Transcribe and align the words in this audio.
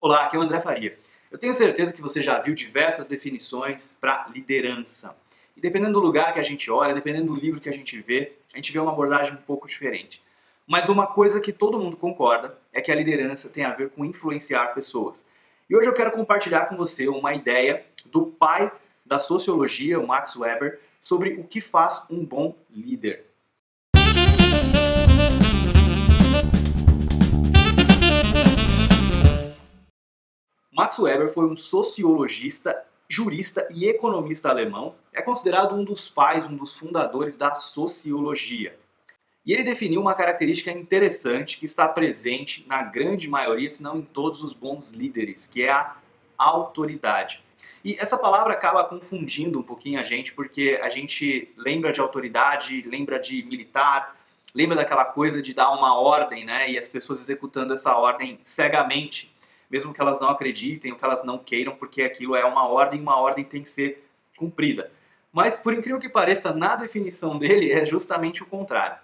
Olá, 0.00 0.26
aqui 0.26 0.36
é 0.36 0.38
o 0.38 0.42
André 0.42 0.60
Faria. 0.60 0.96
Eu 1.28 1.36
tenho 1.36 1.52
certeza 1.52 1.92
que 1.92 2.00
você 2.00 2.22
já 2.22 2.38
viu 2.38 2.54
diversas 2.54 3.08
definições 3.08 3.98
para 4.00 4.28
liderança. 4.32 5.18
E 5.56 5.60
dependendo 5.60 5.94
do 5.94 5.98
lugar 5.98 6.32
que 6.32 6.38
a 6.38 6.42
gente 6.42 6.70
olha, 6.70 6.94
dependendo 6.94 7.34
do 7.34 7.40
livro 7.40 7.60
que 7.60 7.68
a 7.68 7.72
gente 7.72 8.00
vê, 8.00 8.36
a 8.52 8.56
gente 8.56 8.70
vê 8.70 8.78
uma 8.78 8.92
abordagem 8.92 9.34
um 9.34 9.38
pouco 9.38 9.66
diferente. 9.66 10.22
Mas 10.64 10.88
uma 10.88 11.08
coisa 11.08 11.40
que 11.40 11.52
todo 11.52 11.80
mundo 11.80 11.96
concorda 11.96 12.56
é 12.72 12.80
que 12.80 12.92
a 12.92 12.94
liderança 12.94 13.48
tem 13.48 13.64
a 13.64 13.74
ver 13.74 13.90
com 13.90 14.04
influenciar 14.04 14.68
pessoas. 14.68 15.28
E 15.68 15.76
hoje 15.76 15.88
eu 15.88 15.94
quero 15.94 16.12
compartilhar 16.12 16.66
com 16.66 16.76
você 16.76 17.08
uma 17.08 17.34
ideia 17.34 17.84
do 18.06 18.26
pai 18.26 18.70
da 19.04 19.18
sociologia, 19.18 19.98
o 19.98 20.06
Max 20.06 20.36
Weber, 20.36 20.78
sobre 21.00 21.34
o 21.34 21.42
que 21.42 21.60
faz 21.60 22.04
um 22.08 22.24
bom 22.24 22.56
líder. 22.70 23.26
Max 30.78 30.96
Weber 30.96 31.32
foi 31.32 31.44
um 31.44 31.56
sociologista, 31.56 32.84
jurista 33.08 33.66
e 33.74 33.88
economista 33.88 34.48
alemão. 34.48 34.94
É 35.12 35.20
considerado 35.20 35.74
um 35.74 35.82
dos 35.82 36.08
pais, 36.08 36.46
um 36.46 36.54
dos 36.54 36.76
fundadores 36.76 37.36
da 37.36 37.52
sociologia. 37.56 38.78
E 39.44 39.52
ele 39.52 39.64
definiu 39.64 40.00
uma 40.00 40.14
característica 40.14 40.70
interessante 40.70 41.58
que 41.58 41.64
está 41.64 41.88
presente 41.88 42.64
na 42.68 42.80
grande 42.84 43.28
maioria, 43.28 43.68
se 43.68 43.82
não 43.82 43.98
em 43.98 44.02
todos 44.02 44.44
os 44.44 44.52
bons 44.52 44.90
líderes, 44.90 45.48
que 45.48 45.64
é 45.64 45.72
a 45.72 45.96
autoridade. 46.38 47.42
E 47.84 47.96
essa 47.98 48.16
palavra 48.16 48.52
acaba 48.52 48.84
confundindo 48.84 49.58
um 49.58 49.64
pouquinho 49.64 49.98
a 49.98 50.04
gente, 50.04 50.32
porque 50.32 50.78
a 50.80 50.88
gente 50.88 51.52
lembra 51.56 51.90
de 51.90 52.00
autoridade, 52.00 52.82
lembra 52.82 53.18
de 53.18 53.42
militar, 53.42 54.16
lembra 54.54 54.76
daquela 54.76 55.06
coisa 55.06 55.42
de 55.42 55.52
dar 55.52 55.72
uma 55.72 55.98
ordem, 55.98 56.44
né? 56.44 56.70
E 56.70 56.78
as 56.78 56.86
pessoas 56.86 57.18
executando 57.18 57.72
essa 57.72 57.96
ordem 57.96 58.38
cegamente 58.44 59.36
mesmo 59.70 59.92
que 59.92 60.00
elas 60.00 60.20
não 60.20 60.30
acreditem 60.30 60.92
ou 60.92 60.98
que 60.98 61.04
elas 61.04 61.24
não 61.24 61.38
queiram, 61.38 61.74
porque 61.76 62.02
aquilo 62.02 62.34
é 62.34 62.44
uma 62.44 62.66
ordem 62.66 63.00
uma 63.00 63.16
ordem 63.16 63.44
tem 63.44 63.62
que 63.62 63.68
ser 63.68 64.08
cumprida. 64.36 64.90
Mas, 65.32 65.56
por 65.56 65.74
incrível 65.74 66.00
que 66.00 66.08
pareça, 66.08 66.54
na 66.54 66.74
definição 66.74 67.38
dele 67.38 67.70
é 67.70 67.84
justamente 67.84 68.42
o 68.42 68.46
contrário. 68.46 68.96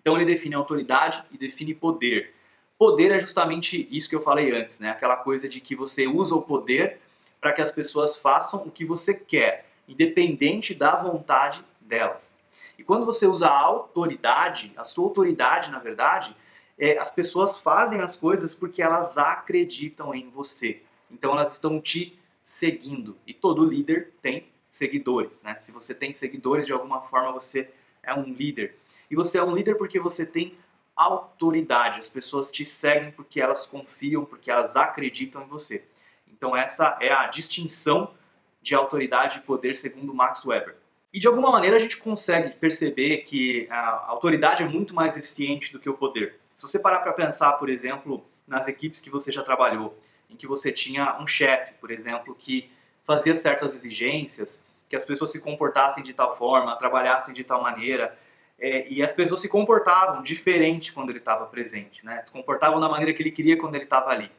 Então 0.00 0.16
ele 0.16 0.24
define 0.24 0.54
autoridade 0.54 1.22
e 1.30 1.38
define 1.38 1.74
poder. 1.74 2.34
Poder 2.76 3.12
é 3.12 3.18
justamente 3.18 3.86
isso 3.90 4.08
que 4.08 4.16
eu 4.16 4.22
falei 4.22 4.50
antes, 4.50 4.80
né? 4.80 4.90
Aquela 4.90 5.16
coisa 5.16 5.48
de 5.48 5.60
que 5.60 5.76
você 5.76 6.08
usa 6.08 6.34
o 6.34 6.42
poder 6.42 6.98
para 7.40 7.52
que 7.52 7.62
as 7.62 7.70
pessoas 7.70 8.16
façam 8.16 8.62
o 8.66 8.70
que 8.70 8.84
você 8.84 9.14
quer, 9.14 9.66
independente 9.86 10.74
da 10.74 10.96
vontade 10.96 11.64
delas. 11.80 12.38
E 12.76 12.82
quando 12.82 13.06
você 13.06 13.26
usa 13.26 13.46
a 13.46 13.60
autoridade, 13.60 14.72
a 14.76 14.82
sua 14.82 15.04
autoridade, 15.04 15.70
na 15.70 15.78
verdade, 15.78 16.34
é, 16.82 16.98
as 16.98 17.12
pessoas 17.12 17.58
fazem 17.58 18.00
as 18.00 18.16
coisas 18.16 18.56
porque 18.56 18.82
elas 18.82 19.16
acreditam 19.16 20.12
em 20.12 20.28
você. 20.28 20.82
Então 21.08 21.30
elas 21.30 21.52
estão 21.52 21.80
te 21.80 22.18
seguindo. 22.42 23.16
E 23.24 23.32
todo 23.32 23.64
líder 23.64 24.10
tem 24.20 24.48
seguidores. 24.68 25.44
Né? 25.44 25.56
Se 25.58 25.70
você 25.70 25.94
tem 25.94 26.12
seguidores, 26.12 26.66
de 26.66 26.72
alguma 26.72 27.00
forma 27.02 27.30
você 27.30 27.70
é 28.02 28.12
um 28.12 28.24
líder. 28.24 28.74
E 29.08 29.14
você 29.14 29.38
é 29.38 29.44
um 29.44 29.54
líder 29.54 29.76
porque 29.76 30.00
você 30.00 30.26
tem 30.26 30.58
autoridade. 30.96 32.00
As 32.00 32.08
pessoas 32.08 32.50
te 32.50 32.64
seguem 32.64 33.12
porque 33.12 33.40
elas 33.40 33.64
confiam, 33.64 34.24
porque 34.24 34.50
elas 34.50 34.74
acreditam 34.74 35.44
em 35.44 35.46
você. 35.46 35.84
Então 36.26 36.56
essa 36.56 36.98
é 37.00 37.12
a 37.12 37.28
distinção 37.28 38.12
de 38.60 38.74
autoridade 38.74 39.38
e 39.38 39.42
poder 39.42 39.76
segundo 39.76 40.12
Max 40.12 40.44
Weber. 40.44 40.74
E 41.12 41.20
de 41.20 41.28
alguma 41.28 41.52
maneira 41.52 41.76
a 41.76 41.78
gente 41.78 41.98
consegue 41.98 42.56
perceber 42.56 43.18
que 43.18 43.68
a 43.70 44.08
autoridade 44.08 44.64
é 44.64 44.66
muito 44.66 44.92
mais 44.92 45.16
eficiente 45.16 45.72
do 45.72 45.78
que 45.78 45.88
o 45.88 45.94
poder. 45.94 46.42
Se 46.62 46.68
você 46.68 46.78
parar 46.78 47.00
para 47.00 47.12
pensar, 47.12 47.54
por 47.54 47.68
exemplo, 47.68 48.24
nas 48.46 48.68
equipes 48.68 49.00
que 49.00 49.10
você 49.10 49.32
já 49.32 49.42
trabalhou, 49.42 49.98
em 50.30 50.36
que 50.36 50.46
você 50.46 50.70
tinha 50.70 51.18
um 51.20 51.26
chefe, 51.26 51.74
por 51.80 51.90
exemplo, 51.90 52.36
que 52.36 52.70
fazia 53.02 53.34
certas 53.34 53.74
exigências, 53.74 54.64
que 54.88 54.94
as 54.94 55.04
pessoas 55.04 55.32
se 55.32 55.40
comportassem 55.40 56.04
de 56.04 56.14
tal 56.14 56.36
forma, 56.36 56.76
trabalhassem 56.76 57.34
de 57.34 57.42
tal 57.42 57.60
maneira, 57.60 58.16
é, 58.60 58.88
e 58.88 59.02
as 59.02 59.12
pessoas 59.12 59.40
se 59.40 59.48
comportavam 59.48 60.22
diferente 60.22 60.92
quando 60.92 61.10
ele 61.10 61.18
estava 61.18 61.46
presente, 61.46 62.06
né? 62.06 62.22
Se 62.24 62.30
comportavam 62.30 62.78
da 62.78 62.88
maneira 62.88 63.12
que 63.12 63.20
ele 63.24 63.32
queria 63.32 63.58
quando 63.58 63.74
ele 63.74 63.82
estava 63.82 64.10
ali. 64.10 64.30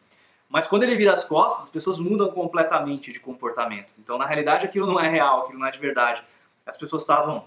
Mas 0.47 0.65
quando 0.65 0.83
ele 0.83 0.95
vira 0.95 1.11
as 1.11 1.25
costas, 1.25 1.65
as 1.65 1.71
pessoas 1.71 1.99
mudam 1.99 2.31
completamente 2.31 3.11
de 3.11 3.19
comportamento. 3.19 3.93
Então, 3.99 4.17
na 4.17 4.25
realidade, 4.25 4.65
aquilo 4.65 4.87
não 4.87 4.97
é 4.97 5.09
real, 5.09 5.41
aquilo 5.41 5.59
não 5.59 5.67
é 5.67 5.71
de 5.71 5.79
verdade. 5.79 6.23
As 6.65 6.77
pessoas 6.77 7.01
estavam 7.01 7.45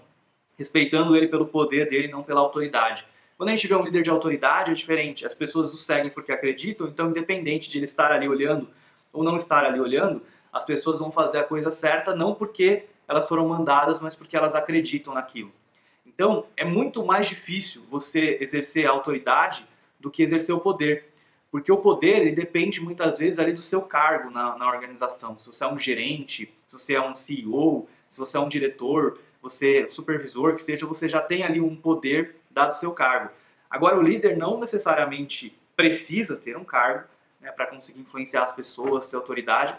respeitando 0.55 1.17
ele 1.17 1.27
pelo 1.27 1.47
poder 1.47 1.89
dele, 1.89 2.09
não 2.09 2.21
pela 2.21 2.41
autoridade. 2.41 3.07
Quando 3.37 3.49
a 3.49 3.55
gente 3.55 3.67
vê 3.67 3.75
um 3.75 3.83
líder 3.83 4.01
de 4.01 4.09
autoridade, 4.09 4.71
é 4.71 4.73
diferente. 4.73 5.25
As 5.25 5.35
pessoas 5.35 5.71
o 5.71 5.77
seguem 5.77 6.09
porque 6.09 6.31
acreditam, 6.31 6.87
então, 6.87 7.11
independente 7.11 7.69
de 7.69 7.77
ele 7.77 7.85
estar 7.85 8.11
ali 8.11 8.27
olhando 8.27 8.67
ou 9.13 9.23
não 9.23 9.35
estar 9.35 9.63
ali 9.63 9.79
olhando, 9.79 10.23
as 10.51 10.65
pessoas 10.65 10.97
vão 10.97 11.11
fazer 11.11 11.37
a 11.37 11.43
coisa 11.43 11.69
certa 11.69 12.15
não 12.15 12.33
porque 12.33 12.85
elas 13.07 13.27
foram 13.27 13.47
mandadas, 13.47 14.01
mas 14.01 14.15
porque 14.15 14.35
elas 14.35 14.55
acreditam 14.55 15.13
naquilo. 15.13 15.51
Então, 16.05 16.47
é 16.57 16.65
muito 16.65 17.05
mais 17.05 17.27
difícil 17.27 17.85
você 17.91 18.39
exercer 18.41 18.87
a 18.87 18.91
autoridade 18.91 19.67
do 19.99 20.09
que 20.09 20.23
exercer 20.23 20.55
o 20.55 20.59
poder. 20.59 21.05
Porque 21.51 21.71
o 21.71 21.77
poder 21.77 22.17
ele 22.17 22.31
depende 22.31 22.81
muitas 22.81 23.17
vezes 23.17 23.39
ali 23.39 23.53
do 23.53 23.61
seu 23.61 23.83
cargo 23.83 24.31
na, 24.31 24.57
na 24.57 24.67
organização. 24.67 25.37
Se 25.37 25.47
você 25.47 25.63
é 25.63 25.67
um 25.67 25.77
gerente, 25.77 26.51
se 26.65 26.77
você 26.77 26.95
é 26.95 27.01
um 27.01 27.15
CEO, 27.15 27.87
se 28.09 28.19
você 28.19 28.35
é 28.35 28.39
um 28.39 28.47
diretor, 28.47 29.19
você 29.41 29.83
é 29.83 29.87
supervisor, 29.87 30.55
que 30.55 30.61
seja, 30.61 30.85
você 30.85 31.07
já 31.07 31.21
tem 31.21 31.43
ali 31.43 31.61
um 31.61 31.75
poder 31.75 32.36
dado 32.57 32.71
o 32.71 32.75
seu 32.75 32.91
cargo. 32.91 33.29
Agora, 33.69 33.97
o 33.97 34.01
líder 34.01 34.35
não 34.35 34.59
necessariamente 34.59 35.57
precisa 35.75 36.35
ter 36.35 36.57
um 36.57 36.63
cargo 36.63 37.07
né, 37.39 37.51
para 37.51 37.67
conseguir 37.67 38.01
influenciar 38.01 38.43
as 38.43 38.51
pessoas, 38.51 39.09
ter 39.09 39.15
autoridade, 39.15 39.75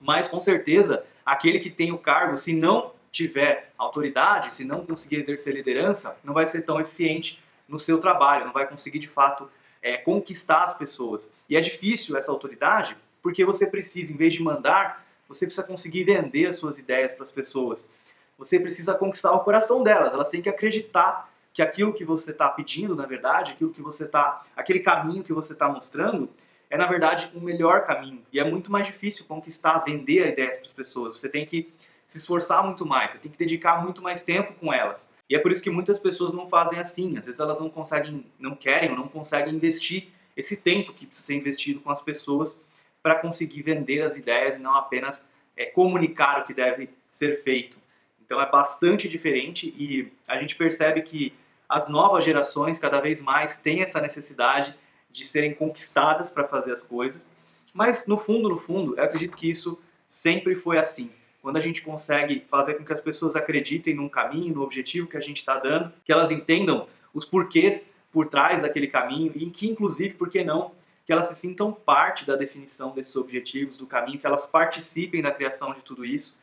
mas 0.00 0.28
com 0.28 0.40
certeza 0.40 1.04
aquele 1.24 1.58
que 1.58 1.70
tem 1.70 1.90
o 1.90 1.98
cargo, 1.98 2.36
se 2.36 2.52
não 2.52 2.92
tiver 3.10 3.72
autoridade, 3.76 4.54
se 4.54 4.64
não 4.64 4.84
conseguir 4.84 5.16
exercer 5.16 5.52
liderança, 5.54 6.16
não 6.22 6.32
vai 6.32 6.46
ser 6.46 6.62
tão 6.62 6.80
eficiente 6.80 7.42
no 7.66 7.78
seu 7.78 7.98
trabalho, 7.98 8.44
não 8.44 8.52
vai 8.52 8.68
conseguir 8.68 9.00
de 9.00 9.08
fato 9.08 9.50
é, 9.82 9.96
conquistar 9.96 10.62
as 10.62 10.74
pessoas. 10.74 11.32
E 11.48 11.56
é 11.56 11.60
difícil 11.60 12.16
essa 12.16 12.30
autoridade 12.30 12.96
porque 13.20 13.44
você 13.44 13.66
precisa, 13.66 14.12
em 14.12 14.16
vez 14.16 14.34
de 14.34 14.42
mandar, 14.42 15.04
você 15.26 15.46
precisa 15.46 15.66
conseguir 15.66 16.04
vender 16.04 16.46
as 16.46 16.56
suas 16.56 16.78
ideias 16.78 17.14
para 17.14 17.24
as 17.24 17.32
pessoas. 17.32 17.90
Você 18.38 18.60
precisa 18.60 18.94
conquistar 18.94 19.32
o 19.32 19.40
coração 19.40 19.82
delas, 19.82 20.14
elas 20.14 20.30
têm 20.30 20.42
que 20.42 20.48
acreditar 20.48 21.28
que 21.56 21.62
aquilo 21.62 21.94
que 21.94 22.04
você 22.04 22.32
está 22.32 22.50
pedindo, 22.50 22.94
na 22.94 23.06
verdade, 23.06 23.52
aquilo 23.52 23.72
que 23.72 23.80
você 23.80 24.04
está, 24.04 24.44
aquele 24.54 24.78
caminho 24.78 25.24
que 25.24 25.32
você 25.32 25.54
está 25.54 25.66
mostrando, 25.66 26.28
é 26.68 26.76
na 26.76 26.86
verdade 26.86 27.30
o 27.34 27.40
melhor 27.40 27.82
caminho. 27.82 28.22
E 28.30 28.38
é 28.38 28.44
muito 28.44 28.70
mais 28.70 28.86
difícil 28.86 29.24
conquistar, 29.24 29.78
vender 29.78 30.22
a 30.22 30.26
ideia 30.26 30.50
para 30.50 30.66
as 30.66 30.72
pessoas. 30.74 31.18
Você 31.18 31.30
tem 31.30 31.46
que 31.46 31.72
se 32.04 32.18
esforçar 32.18 32.62
muito 32.62 32.84
mais, 32.84 33.12
você 33.12 33.18
tem 33.20 33.32
que 33.32 33.38
dedicar 33.38 33.82
muito 33.82 34.02
mais 34.02 34.22
tempo 34.22 34.52
com 34.52 34.70
elas. 34.70 35.14
E 35.30 35.34
é 35.34 35.38
por 35.38 35.50
isso 35.50 35.62
que 35.62 35.70
muitas 35.70 35.98
pessoas 35.98 36.30
não 36.34 36.46
fazem 36.46 36.78
assim. 36.78 37.16
Às 37.16 37.24
vezes 37.24 37.40
elas 37.40 37.58
não 37.58 37.70
conseguem, 37.70 38.26
não 38.38 38.54
querem 38.54 38.90
ou 38.90 38.96
não 38.96 39.08
conseguem 39.08 39.54
investir 39.54 40.08
esse 40.36 40.58
tempo 40.58 40.92
que 40.92 41.06
precisa 41.06 41.26
ser 41.26 41.36
investido 41.36 41.80
com 41.80 41.90
as 41.90 42.02
pessoas 42.02 42.60
para 43.02 43.14
conseguir 43.14 43.62
vender 43.62 44.02
as 44.02 44.18
ideias 44.18 44.56
e 44.56 44.58
não 44.58 44.74
apenas 44.74 45.32
é, 45.56 45.64
comunicar 45.64 46.42
o 46.42 46.44
que 46.44 46.52
deve 46.52 46.90
ser 47.10 47.42
feito. 47.42 47.78
Então 48.22 48.38
é 48.38 48.50
bastante 48.50 49.08
diferente 49.08 49.74
e 49.78 50.12
a 50.28 50.36
gente 50.38 50.54
percebe 50.54 51.00
que 51.00 51.32
as 51.68 51.88
novas 51.88 52.24
gerações 52.24 52.78
cada 52.78 53.00
vez 53.00 53.20
mais 53.20 53.58
têm 53.58 53.82
essa 53.82 54.00
necessidade 54.00 54.74
de 55.10 55.26
serem 55.26 55.54
conquistadas 55.54 56.30
para 56.30 56.46
fazer 56.46 56.72
as 56.72 56.82
coisas. 56.82 57.32
Mas 57.74 58.06
no 58.06 58.18
fundo, 58.18 58.48
no 58.48 58.58
fundo, 58.58 58.96
eu 58.96 59.04
acredito 59.04 59.36
que 59.36 59.50
isso 59.50 59.80
sempre 60.06 60.54
foi 60.54 60.78
assim. 60.78 61.10
Quando 61.42 61.56
a 61.56 61.60
gente 61.60 61.82
consegue 61.82 62.44
fazer 62.48 62.74
com 62.74 62.84
que 62.84 62.92
as 62.92 63.00
pessoas 63.00 63.36
acreditem 63.36 63.94
num 63.94 64.08
caminho, 64.08 64.54
no 64.54 64.62
objetivo 64.62 65.06
que 65.06 65.16
a 65.16 65.20
gente 65.20 65.38
está 65.38 65.58
dando, 65.58 65.92
que 66.04 66.12
elas 66.12 66.30
entendam 66.30 66.86
os 67.14 67.24
porquês 67.24 67.94
por 68.10 68.28
trás 68.28 68.62
daquele 68.62 68.88
caminho 68.88 69.32
e 69.34 69.50
que, 69.50 69.68
inclusive, 69.68 70.14
por 70.14 70.28
que 70.28 70.42
não, 70.42 70.72
que 71.04 71.12
elas 71.12 71.26
se 71.26 71.36
sintam 71.36 71.72
parte 71.72 72.26
da 72.26 72.34
definição 72.34 72.90
desses 72.90 73.14
objetivos, 73.14 73.78
do 73.78 73.86
caminho, 73.86 74.18
que 74.18 74.26
elas 74.26 74.44
participem 74.46 75.22
da 75.22 75.30
criação 75.30 75.72
de 75.72 75.80
tudo 75.82 76.04
isso, 76.04 76.40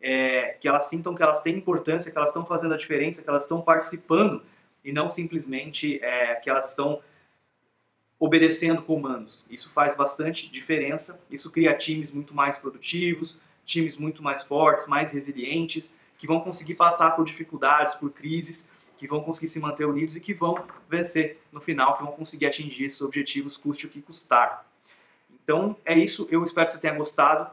é, 0.00 0.56
que 0.60 0.66
elas 0.66 0.84
sintam 0.84 1.14
que 1.14 1.22
elas 1.22 1.42
têm 1.42 1.56
importância, 1.56 2.10
que 2.10 2.16
elas 2.16 2.30
estão 2.30 2.46
fazendo 2.46 2.74
a 2.74 2.76
diferença, 2.76 3.22
que 3.22 3.28
elas 3.28 3.42
estão 3.42 3.60
participando 3.60 4.42
e 4.86 4.92
não 4.92 5.08
simplesmente 5.08 5.98
é, 6.02 6.36
que 6.36 6.48
elas 6.48 6.68
estão 6.68 7.02
obedecendo 8.20 8.80
comandos. 8.80 9.44
Isso 9.50 9.68
faz 9.70 9.96
bastante 9.96 10.48
diferença, 10.48 11.20
isso 11.28 11.50
cria 11.50 11.74
times 11.74 12.12
muito 12.12 12.32
mais 12.32 12.56
produtivos, 12.56 13.40
times 13.64 13.96
muito 13.96 14.22
mais 14.22 14.44
fortes, 14.44 14.86
mais 14.86 15.10
resilientes, 15.10 15.92
que 16.18 16.26
vão 16.26 16.40
conseguir 16.40 16.76
passar 16.76 17.10
por 17.10 17.24
dificuldades, 17.24 17.94
por 17.96 18.10
crises, 18.12 18.70
que 18.96 19.08
vão 19.08 19.20
conseguir 19.20 19.48
se 19.48 19.58
manter 19.58 19.84
unidos 19.84 20.16
e 20.16 20.20
que 20.20 20.32
vão 20.32 20.64
vencer 20.88 21.42
no 21.52 21.60
final, 21.60 21.96
que 21.98 22.04
vão 22.04 22.12
conseguir 22.12 22.46
atingir 22.46 22.84
esses 22.84 23.02
objetivos, 23.02 23.56
custe 23.56 23.86
o 23.86 23.90
que 23.90 24.00
custar. 24.00 24.64
Então 25.30 25.76
é 25.84 25.98
isso, 25.98 26.28
eu 26.30 26.44
espero 26.44 26.68
que 26.68 26.74
você 26.74 26.80
tenha 26.80 26.94
gostado 26.94 27.50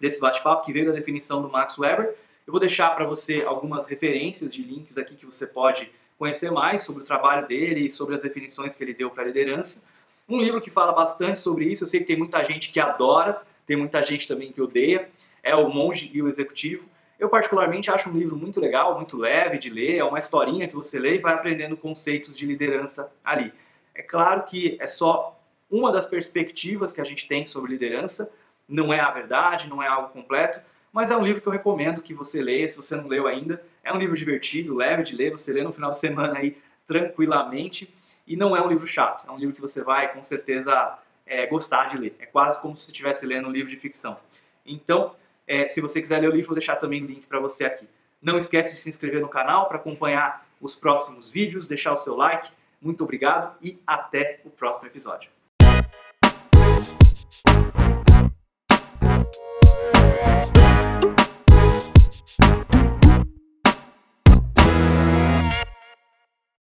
desse 0.00 0.18
bate-papo 0.18 0.64
que 0.64 0.72
veio 0.72 0.86
da 0.86 0.92
definição 0.92 1.42
do 1.42 1.50
Max 1.50 1.78
Weber. 1.78 2.16
Eu 2.46 2.50
vou 2.50 2.58
deixar 2.58 2.90
para 2.96 3.04
você 3.04 3.42
algumas 3.42 3.86
referências 3.86 4.50
de 4.50 4.62
links 4.62 4.96
aqui 4.96 5.14
que 5.14 5.26
você 5.26 5.46
pode 5.46 5.92
conhecer 6.18 6.50
mais 6.50 6.82
sobre 6.82 7.02
o 7.02 7.04
trabalho 7.04 7.46
dele 7.46 7.86
e 7.86 7.90
sobre 7.90 8.14
as 8.14 8.22
definições 8.22 8.76
que 8.76 8.84
ele 8.84 8.94
deu 8.94 9.10
para 9.10 9.22
a 9.22 9.26
liderança. 9.26 9.84
Um 10.28 10.40
livro 10.40 10.60
que 10.60 10.70
fala 10.70 10.92
bastante 10.92 11.40
sobre 11.40 11.64
isso, 11.64 11.84
eu 11.84 11.88
sei 11.88 12.00
que 12.00 12.06
tem 12.06 12.16
muita 12.16 12.42
gente 12.44 12.70
que 12.70 12.78
adora, 12.78 13.42
tem 13.66 13.76
muita 13.76 14.02
gente 14.02 14.26
também 14.26 14.52
que 14.52 14.60
odeia, 14.60 15.08
é 15.42 15.54
O 15.54 15.68
Monge 15.68 16.10
e 16.14 16.22
o 16.22 16.28
Executivo. 16.28 16.88
Eu 17.18 17.28
particularmente 17.28 17.90
acho 17.90 18.10
um 18.10 18.16
livro 18.16 18.36
muito 18.36 18.60
legal, 18.60 18.96
muito 18.96 19.16
leve 19.16 19.58
de 19.58 19.70
ler, 19.70 19.98
é 19.98 20.04
uma 20.04 20.18
historinha 20.18 20.66
que 20.66 20.74
você 20.74 20.98
lê 20.98 21.16
e 21.16 21.18
vai 21.18 21.34
aprendendo 21.34 21.76
conceitos 21.76 22.36
de 22.36 22.46
liderança 22.46 23.12
ali. 23.24 23.52
É 23.94 24.02
claro 24.02 24.42
que 24.44 24.76
é 24.80 24.86
só 24.86 25.38
uma 25.70 25.92
das 25.92 26.06
perspectivas 26.06 26.92
que 26.92 27.00
a 27.00 27.04
gente 27.04 27.26
tem 27.26 27.46
sobre 27.46 27.72
liderança, 27.72 28.34
não 28.68 28.92
é 28.92 29.00
a 29.00 29.10
verdade, 29.10 29.68
não 29.68 29.82
é 29.82 29.86
algo 29.86 30.08
completo, 30.08 30.60
mas 30.92 31.10
é 31.10 31.16
um 31.16 31.24
livro 31.24 31.40
que 31.40 31.48
eu 31.48 31.52
recomendo 31.52 32.02
que 32.02 32.12
você 32.12 32.42
leia, 32.42 32.68
se 32.68 32.76
você 32.76 32.94
não 32.94 33.08
leu 33.08 33.26
ainda. 33.26 33.62
É 33.82 33.92
um 33.92 33.98
livro 33.98 34.14
divertido, 34.14 34.74
leve 34.74 35.02
de 35.02 35.16
ler, 35.16 35.30
você 35.30 35.52
lê 35.52 35.62
no 35.62 35.72
final 35.72 35.90
de 35.90 35.98
semana 35.98 36.38
aí 36.38 36.58
tranquilamente 36.86 37.92
e 38.26 38.36
não 38.36 38.54
é 38.54 38.62
um 38.62 38.68
livro 38.68 38.86
chato, 38.86 39.26
é 39.26 39.32
um 39.32 39.38
livro 39.38 39.54
que 39.54 39.60
você 39.60 39.82
vai 39.82 40.12
com 40.12 40.22
certeza 40.22 40.98
é, 41.26 41.46
gostar 41.46 41.86
de 41.88 41.96
ler. 41.96 42.14
É 42.18 42.26
quase 42.26 42.60
como 42.60 42.76
se 42.76 42.90
estivesse 42.90 43.24
lendo 43.24 43.48
um 43.48 43.50
livro 43.50 43.70
de 43.70 43.76
ficção. 43.76 44.18
Então, 44.66 45.16
é, 45.46 45.66
se 45.66 45.80
você 45.80 46.00
quiser 46.00 46.20
ler 46.20 46.28
o 46.28 46.32
livro, 46.32 46.48
vou 46.48 46.56
deixar 46.56 46.76
também 46.76 47.02
o 47.02 47.06
link 47.06 47.26
para 47.26 47.40
você 47.40 47.64
aqui. 47.64 47.88
Não 48.20 48.36
esquece 48.38 48.72
de 48.72 48.76
se 48.76 48.88
inscrever 48.88 49.20
no 49.20 49.28
canal 49.28 49.66
para 49.66 49.78
acompanhar 49.78 50.46
os 50.60 50.76
próximos 50.76 51.30
vídeos, 51.30 51.66
deixar 51.66 51.92
o 51.92 51.96
seu 51.96 52.14
like. 52.14 52.50
Muito 52.80 53.02
obrigado 53.02 53.56
e 53.60 53.80
até 53.86 54.40
o 54.44 54.50
próximo 54.50 54.86
episódio. 54.86 55.30